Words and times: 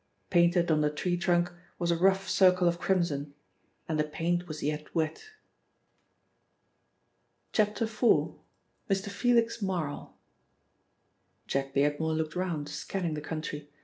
Painted 0.31 0.71
on 0.71 0.81
the 0.81 0.89
tree 0.89 1.15
trunk 1.15 1.53
was 1.77 1.91
a 1.91 1.95
rough 1.95 2.27
circle 2.27 2.67
of 2.67 2.79
crimson, 2.79 3.35
and 3.87 3.99
the 3.99 4.03
paint 4.03 4.47
was 4.47 4.63
yet 4.63 4.95
wet. 4.95 5.29
IV.— 7.53 7.67
MR. 8.89 9.09
FELIX 9.11 9.61
MARL 9.61 10.15
JACK 11.45 11.75
BEARDMORE 11.75 12.15
looked 12.15 12.35
round, 12.35 12.67
scanning 12.67 13.13
the 13.13 13.21
country. 13.21 13.69